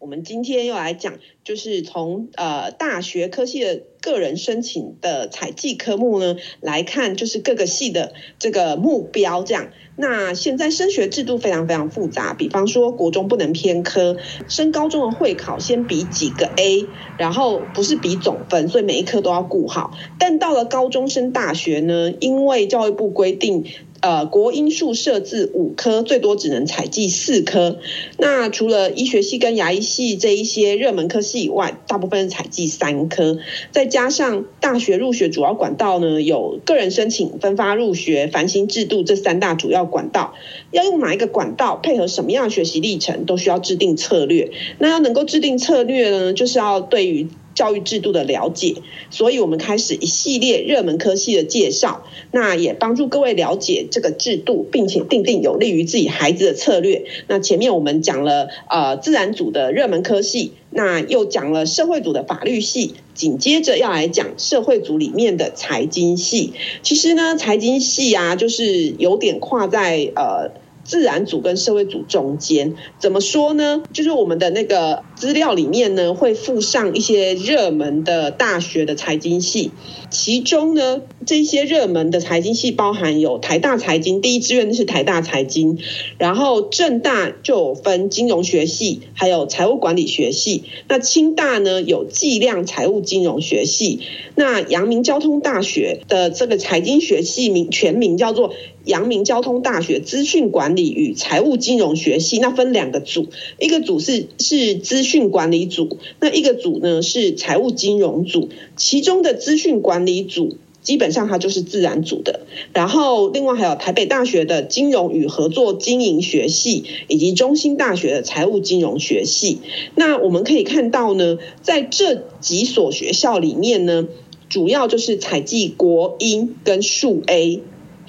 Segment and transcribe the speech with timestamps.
[0.00, 9.68] 我们今天又来讲，就是从呃大学科系的个人申请的采计科目呢来看，就是各个系的这个目标这样。
[9.96, 14.16] 那现在升学制度非常非常复杂，比方说国中不能偏科，
[14.48, 16.88] 升高中的会考先比几个 A，
[17.18, 19.90] 然后不是比总分，所以每一科都要顾好。
[20.18, 23.66] 但到了高中升大学呢，因为教育部规定。
[24.00, 27.78] 呃，国英数设置五科，最多只能采计四科。
[28.16, 33.38] 那除了医学系跟牙医系这一些热门科系以外，大部分采计三科。
[33.72, 40.32] 再加上大学入学主要管道呢，有个人申请、分发入学、繁星制度这三大主要管道。
[40.70, 44.50] 要用哪一个管道，配合什么样的学习历程，都需要制定策略。
[44.78, 47.28] 那要能够制定策略呢，就是要对于。
[47.60, 48.76] 教育制度的了解，
[49.10, 57.04] 所以我们开始一系列热门科系的介绍，那也帮助各位了解这个制度，并且定定有利于自己孩子的策略。
[57.28, 66.54] 那前面我们讲了呃自然组的热门科系，那又讲了社会组的法律系，紧接着要来讲社会组里面的财经系。
[66.80, 70.50] 其实呢，财经系啊，就是有点跨在呃。
[70.82, 73.82] 自然组跟社会组中间怎么说呢？
[73.92, 79.70] 就是我们的那个资料里面呢，会附上一些热门的大学的财经系，
[80.10, 85.76] 其中呢，这些热门的财经系包含有台大财经，第一志愿是台大财经，
[86.16, 94.00] 然后政大就有分金融学系，还有财务管理学系，那清大呢有计量财务金融学系，
[94.36, 98.54] 那阳明交通大学的这个财经学系名全名叫做。
[98.86, 103.26] 阳明交通大学资讯管理与财务金融学系，那分两个组，
[103.58, 108.48] 一个组是是资讯管理组，那一个组呢是财务金融组。
[108.76, 112.40] 其中的资讯管理组基本上它就是自然组的，
[112.72, 119.58] 然后另外还有台北大学的金融与合作经营学系，以及中兴大学的财务金融学系。
[119.94, 124.08] 那我们可以看到呢，在这几所学校里面呢，
[124.48, 127.60] 主要就是采集国英跟数 A。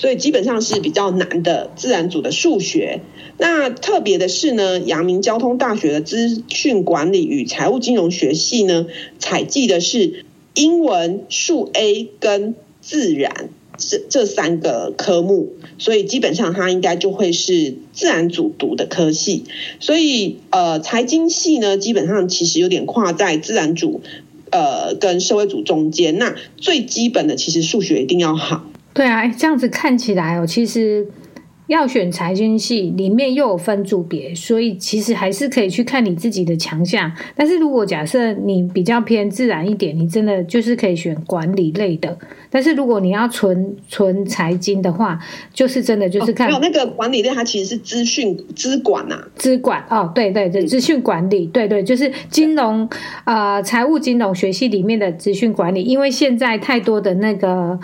[0.01, 3.01] 所以基本上是比较难的自然组的数学。
[3.37, 8.87] 那特别的是呢，阳明交通大学的资讯管理与财务金融学系呢，
[9.19, 10.25] 采计的是
[10.55, 15.53] 英文、数 A 跟自然这这三个科目。
[15.77, 19.43] 所以基本上它应该就会是自然组读的科系。
[19.79, 24.01] 所以呃，财经系呢，基本上其实有点跨在自然组
[24.49, 26.17] 呃跟社会组中间。
[26.17, 28.65] 那最基本的其实数学一定要好。
[28.93, 31.07] 对啊，这样子看起来哦，其实
[31.67, 37.09] 要选财经系，里面又有分组别，所以其实还是可以去看你自己的强项。
[37.33, 42.17] 但是如果假设你比较偏自然一点，你真的就是可以选管理类的。
[42.49, 45.17] 但是如果你要纯纯财经的话，
[45.53, 52.89] 就是真的就是看、哦、没有那个管理类，它其实是资讯资管呐、啊，资管哦，对对对，资讯管理，对对，就是金融
[53.23, 57.79] 呃财务金融学系里面的资讯管理，因为现在太多的那个。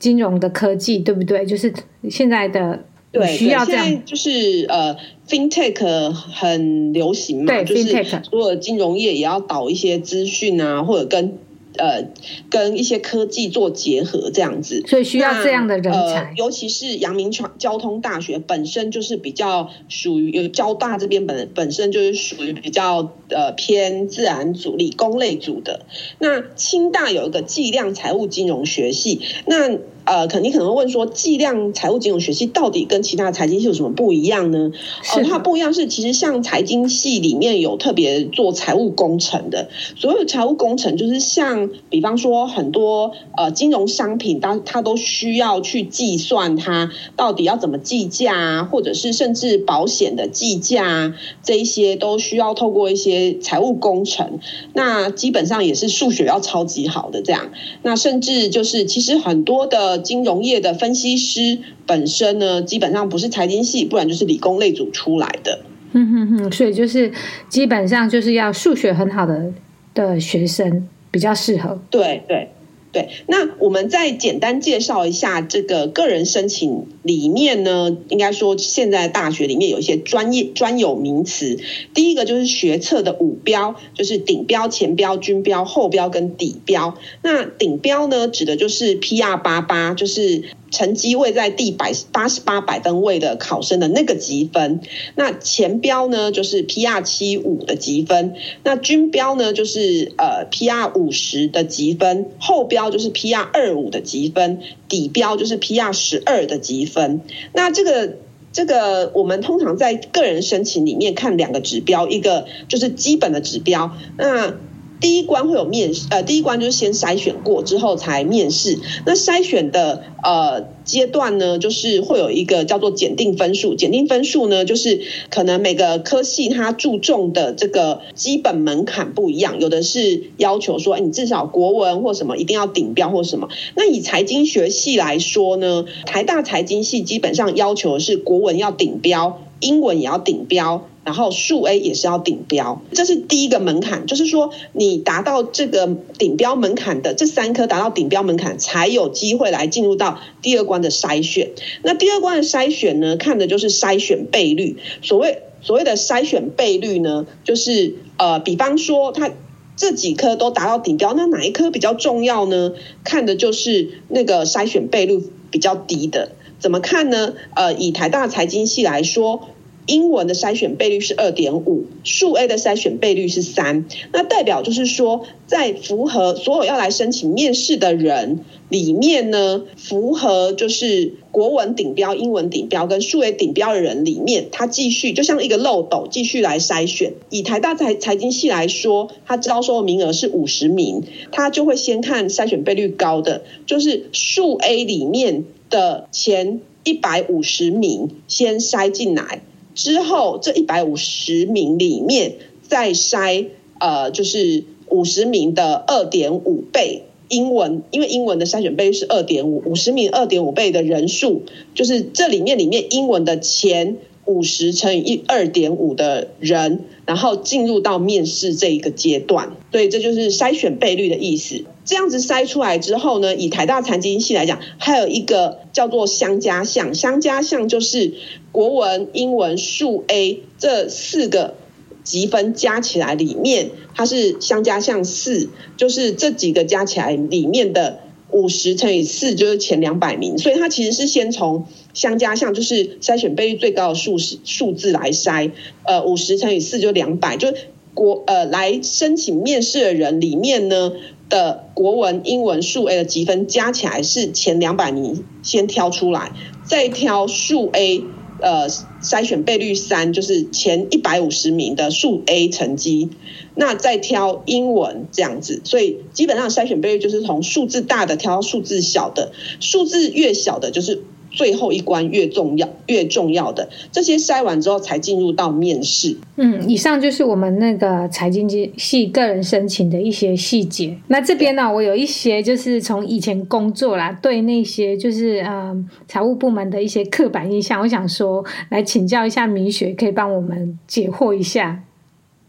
[0.00, 1.46] 金融的科技对不对？
[1.46, 1.72] 就是
[2.10, 2.82] 现在的
[3.28, 4.96] 需要这样，就是呃
[5.28, 11.38] ，FinTech 很流行嘛，对就是所有金融业也要导一些资讯啊，或者跟。
[11.80, 12.06] 呃，
[12.50, 15.98] 跟一些科技做结合这样子，所以需要这样的人才。
[15.98, 25.86] 呃、尤其是阳明交通大学本身就是比较属于，有交大这边本本身就是属于比较呃偏自然组、理工类组的。
[26.18, 29.78] 那清大有一个计量财务金融学系，那。
[30.10, 34.72] 呃，肯定可能会问说，计量财务金融学系到底跟其他财经系有什么不一样呢？
[35.14, 54.40] 呃，它不一样是，其实像财经系里面有特别做财务工程的，所有财务工程就是像，比方说很多呃金融商品，它它都需要去计算它到底要怎么计价啊，或者是甚至保险的计价啊，这一些都需要透过一些财务工程，
[54.74, 57.52] 那基本上也是数学要超级好的这样，
[57.84, 59.99] 那甚至就是其实很多的。
[60.00, 65.60] 金融业的分析师本身呢，基本上不是财经系，不然就是理工类组出来的。
[65.92, 67.12] 嗯哼哼，所以就是
[67.48, 69.52] 基本上就是要数学很好的
[69.94, 71.80] 的学生比较适合。
[71.90, 72.48] 对对。
[72.92, 81.58] 对，那我们再简单介绍一下这个个人申请里面呢，应该说现在大学里面有一些专业专有名词。
[81.94, 86.96] 第一个就是学测的五标，就是顶标、前标、均标、后标跟底标。
[87.22, 94.80] 那顶标呢，指的就是 PR 八八，就是成绩位在第百八十八百分位的考生的那个积分，
[95.16, 107.20] 那前标呢就是 PR 七五的积分，那均标呢就是呃 PR 五十的积分，后标就是 PR 二五的积分，底标就是 PR 十二的积分。
[107.52, 108.16] 那这个
[108.52, 114.54] 这个我们通常在个人申请里面看两个指标，一个就是基本的指标，那。
[115.00, 118.78] 第一关会有面试，呃，第一关就是先筛选过之后才面试。
[119.06, 123.74] 那筛选的呃阶段呢，就是会有一个叫做检定分数。
[123.74, 125.00] 检定分数呢，就是
[125.30, 133.48] 可能每个科系它注重的这个基本门槛不一样，有的是要求说，哎，你至少国文或什么一定要顶标或什么。
[133.74, 140.86] 那以财经学系来说呢，台大财经系基本上要求是国文要顶标，英文也要顶标。
[141.02, 145.86] 然后数 A 也是要顶标，这是第一个门槛，就是说你达到这个
[146.18, 151.52] 顶标门槛的这三科达到顶标门槛，才有机会来进入到第二关的筛选。
[151.82, 154.76] 那第二关的筛选呢，看的就是筛选倍率。
[155.00, 159.30] 所谓所谓的筛选倍率呢，就是呃，比方说它
[159.76, 162.72] 这几科都达到顶标，那哪一科比较重要呢？
[163.04, 165.18] 看的就是那个筛选倍率
[165.50, 166.32] 比较低的。
[166.58, 167.32] 怎么看呢？
[167.56, 169.48] 呃，以台大财经系来说。
[169.86, 187.14] 英文的筛选倍率是二点五，数 A 的筛选倍率是三，那代表就是说，在符合所有要来申请面试的人里面呢，符合就是国文顶标、英文顶标跟数 A 顶标的人里面，他继续就像一个漏斗继续来筛选。
[187.30, 199.42] 以台大财财经系来说，他招收的名额是五十名，他就会先看筛选倍率高的，就是数 A 里面的前一百五十名先筛进来。
[199.80, 203.46] 之后，这一百五十名里面再筛，
[203.78, 211.44] 呃，就是五十名的二点五倍英文，因为英文的筛选倍是二点五，五十名二点五倍的人数，
[211.74, 213.96] 就是这里面里面英文的前
[214.30, 221.64] 五十乘以一二点五的人，然后进入到面试这一个阶段，所以这就是筛选倍率的意思。
[221.84, 228.14] 这样子筛出来之后呢，以台大财经系来讲，还有一个叫做相加项，相加项就是。
[228.52, 231.54] 国文、英文、数 A 这四个
[232.02, 238.00] 积分加起来，里面它是相加项四，就是这几个加起来里面的
[238.32, 245.50] 五十乘以四就是前两百名，所以它其实是先从相加项，就是筛选倍率最高的数数字来筛，
[245.84, 247.52] 呃，五十乘以四就两百，就
[247.94, 250.92] 国呃来申请面试的人里面呢
[251.28, 256.32] 的国文、英文、数 A 的积分加起来是前两百名，先挑出来，
[256.64, 258.02] 再挑数 A。
[258.40, 258.68] 呃，
[259.02, 263.10] 筛选倍率三就是前一百五十名的数 A 成绩，
[263.54, 271.02] 那再挑英文这样子，所以基本上筛选倍率就是从数字大的挑数字小的，数字越小的就是。
[271.30, 276.16] 最后一关越重要，越重要的这些筛完之后才进入到面试。
[276.36, 280.96] 嗯，以上就是我们那个财经系个人申请的一些细节。
[281.08, 291.84] 那这边呢，我有一些就是从以前工作啦，对那些就是嗯财务部门的一些刻板印象，我想说来请教一下米雪，可以帮我们解惑一下。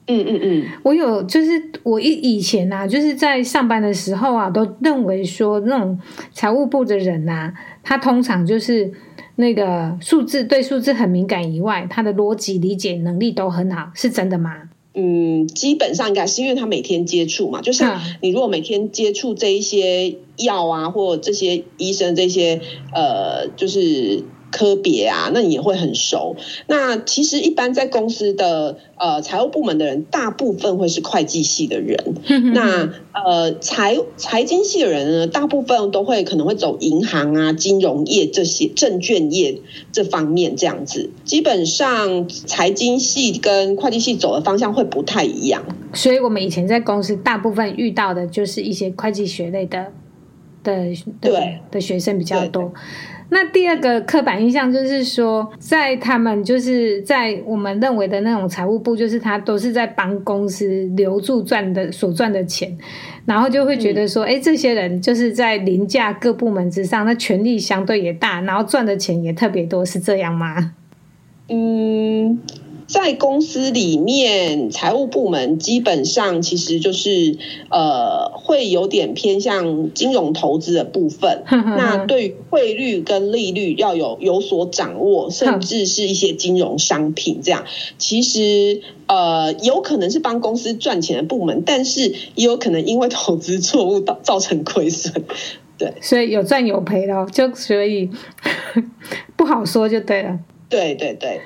[0.07, 1.51] 嗯嗯嗯，我有就是
[1.83, 5.97] 我以以前啊，就是在上班的时候啊，都认为说那种
[6.33, 8.91] 财务部的人啊，他通常就是
[9.35, 14.69] 那个数字对数字很敏感以外，他的逻辑理解能力都很好，是真的吗？
[14.93, 22.61] 嗯，基本上应该是因为他每天接触嘛，就像你如果每天接触这一些药啊，或这些医生这些
[22.93, 24.23] 呃，就是。
[24.51, 26.35] 科别啊，那你也会很熟。
[26.67, 31.97] 那其实一般在公司的呃财务部门的人，大部分会是会计系的人。
[32.53, 41.09] 那呃财财经系的人呢，大部分都会可能会走银行啊、金融业这些证券业这方面这样子。
[41.23, 45.63] 基本上财经系跟会计系走的方向会不太一样。
[45.93, 49.87] 所以我们以前在公司大部分遇到的就是一些会计学类的
[50.63, 50.73] 的
[51.19, 52.73] 对的，的学生比较多。
[53.33, 62.77] 那第二个刻板印象就是说，在他们就是在我们认为的那种财务部，就是他都是在帮公司留住赚的所赚的钱，
[63.23, 70.73] 然后就会觉得说，哎、这些人就是在凌驾各部门之上，那权力相对也大，然后赚的钱也特别多，是这样吗？
[71.47, 72.37] 嗯。
[72.91, 77.37] 在公司里面，财务部门基本上其实就是
[77.69, 81.43] 呃，会有点偏向金融投资的部分。
[81.47, 87.63] 那对于汇率跟利率要有有所掌握，甚至是一些金融商品这样，
[87.97, 95.23] 其实呃，有可能是帮公司赚钱的部门，但是也有可能因为投资错误导造成亏损。
[95.77, 98.09] 对，所以有赚有赔咯，就所以
[99.37, 100.37] 不好说就对了。
[100.67, 101.39] 对对对。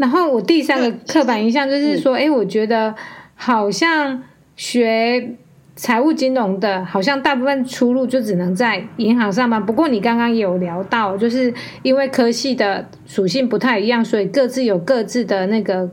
[0.00, 2.94] 然后我第三个刻板印象就是说，哎、嗯，我觉得
[3.34, 4.22] 好像
[4.56, 5.36] 学
[5.76, 9.64] 财务金融的，好像大部分出路就只能在银行上班。
[9.66, 11.52] 不过你刚刚也有聊到，就是
[11.82, 15.90] 因为科系的属性不太一样，所以各自有各自的那个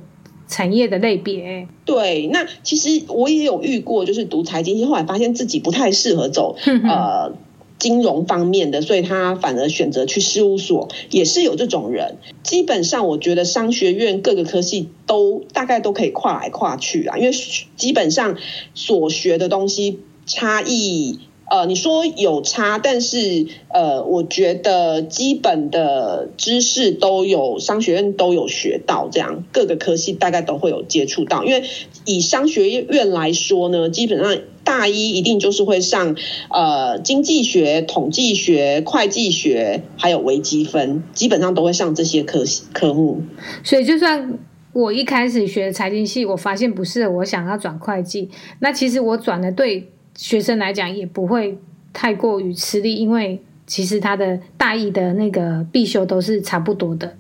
[0.48, 1.68] 产业的类别。
[1.84, 7.34] 对，那其实我也有遇过，就是读财经，后来发现自己不太适合走呃。
[7.80, 12.18] 金融方面的，所以他反而选择去事务所，也是有这种人。
[12.44, 17.32] 基本上，我觉得商学院各个科系都大概都可以跨来跨去啊，因为
[17.76, 18.38] 基本上
[18.74, 31.44] 所学的东西差异，呃，你说有差，但是呃，我觉得基本的知识都有商学院都有学到，这样各个科系大概都会有接触到。
[31.44, 31.64] 因为
[32.06, 34.38] 以商学院来说呢，基本上。
[34.68, 36.18] 大一一定就是会上，
[36.52, 43.22] 呃，经济学、统计学、会计学，还有微积分，基本上都会上这些科科目。
[43.64, 44.38] 所以，就算
[44.74, 49.88] 我一开始学财经系，我发现不是我想要转会计，那其实我转的对
[50.18, 51.58] 学生来讲也不会
[51.94, 57.16] 太过于吃力，因为其实他的大一的那个必修都是差不多的。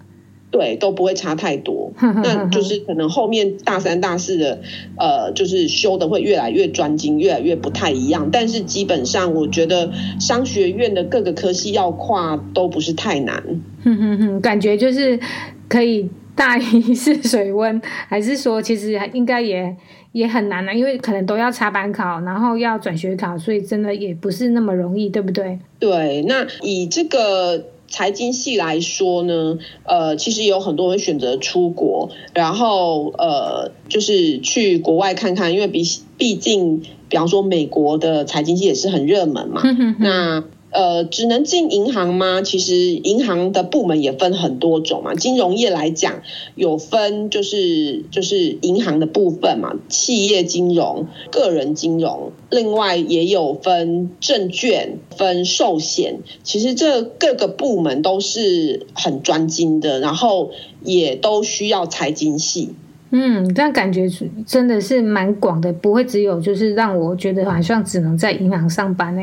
[0.50, 4.62] 对，都不会差太多， 那就是可能后面大三、大四的，
[4.98, 8.30] 呃，就是修的会越来越专精，越来越不太一样。
[8.32, 13.44] 但是基本上，我觉得商学院的各个科系要跨都不是太难。
[13.84, 15.20] 哼哼哼，感觉就是
[15.68, 19.75] 可以大一是水温，还是说其实应该也
[20.13, 20.74] 也很难呢？
[20.74, 25.60] 因为可能都要插班考，然后要转学考，所以真的也不是那么容易，对不对？
[25.79, 27.65] 对，那以这个。
[27.89, 35.84] 财经系来说呢，呃，其实有很多人选择出国，然后呃，就是去国外看看，因为毕
[36.17, 39.62] 毕竟，比方说美国的财经系也是很热门嘛，
[40.00, 40.44] 那。
[40.69, 42.41] 呃，只能进银行吗？
[42.41, 45.15] 其实银行的部门也分很多种嘛。
[45.15, 46.21] 金融业来讲，
[46.55, 56.19] 有分就是就是银行的部分嘛，企业金融、个人金融，另外也有分证券、分寿险。
[56.43, 60.51] 其实这各个部门都是很专精的，然后
[60.83, 62.75] 也都需要财经系。
[63.09, 64.05] 嗯，这样感觉
[64.45, 69.21] 真的是蛮广的，不会只有就是让我觉得好像只能在银行上班呢、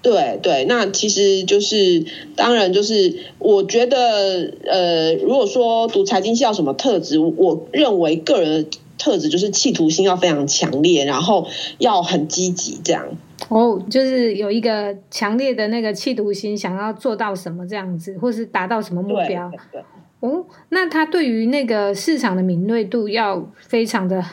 [0.00, 2.04] 对对，那其实就是，
[2.36, 13.06] 当然就是，我觉得，呃，如果说读财经系要什么特质，我认为个人的特质就是企图心要非常强烈，然后要很积极，这样。
[13.48, 19.50] 哦，就是有一个强烈的那个企图心，想要做到什么这样子，或是达到什么目标。
[19.50, 19.82] 对对。
[20.20, 24.24] 哦，那他对于那个市场的敏锐度要非常的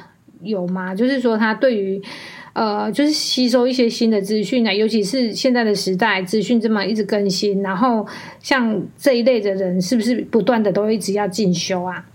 [0.43, 0.93] 有吗？
[0.93, 1.99] 就是说，他对于。
[2.55, 8.07] 呃，就是吸收一些新的资讯啊，尤其是现在的时代，资讯这么一直更新，然后
[8.41, 12.05] 像这一类的人，是不是不断的都一直要进修啊？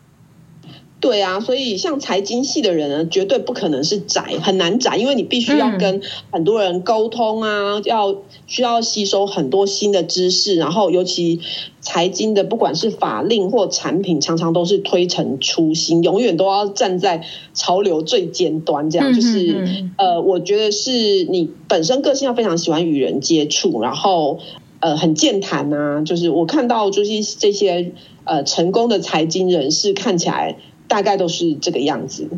[1.01, 11.41] 对啊，所以像财经系的人呢，绝对不可能是宅，很难宅，因为你必须要跟很多人沟通啊，嗯、要需要吸收很多新的知识，然后尤其
[11.81, 24.39] 财经的，不管是法令或产品，常常都是推陈出新，永远都要站在潮流最尖端，这样就是、呃，我觉得是你本身个性要非常喜欢与人接触，然后
[24.81, 27.93] 呃很健谈啊，就是我看到就是这些
[28.25, 30.59] 呃成功的财经人士看起来。
[30.91, 32.29] 大概都是这个样子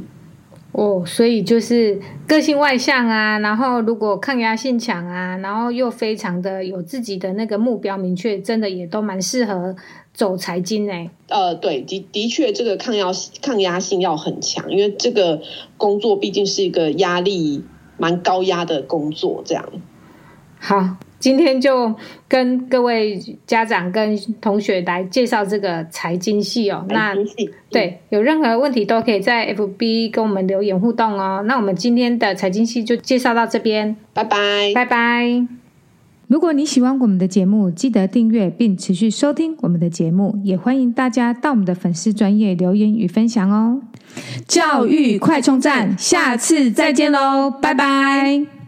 [0.73, 9.75] 哦，所以就是个性外向啊，然后如果抗压性强啊，然后又非常的有自己的那个目标明确，真的也都蛮适合
[10.13, 11.11] 走财经诶。
[11.29, 13.07] 呃，对，的的确，这个抗压
[13.41, 15.41] 抗压性要很强，因为这个
[15.79, 17.65] 工作毕竟是一个压力
[17.97, 19.65] 蛮高压的工作，这样。
[20.59, 20.97] 好。
[21.23, 21.95] 今天就
[22.26, 26.85] 跟各位家长跟同学来介绍这个财经系哦。
[26.88, 27.14] 那
[27.71, 31.45] 对，有任何问题都可以在 FB 跟我们留言互动哦。
[31.47, 35.47] 那我们今天的财经系就介绍到这边，拜拜，拜拜。
[36.26, 43.81] 如果你喜欢我们的节目，记得订阅并持续收听我们的节目，也欢迎大家到我们的粉丝专业留言与分享哦。
[44.49, 48.62] 教育快充站，下次再见喽，拜拜。